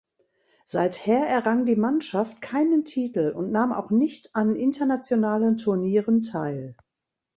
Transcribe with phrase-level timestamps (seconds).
[0.65, 6.75] Seither errang die Mannschaft keinen Titel und nahm auch nicht an internationalen Turnieren teil.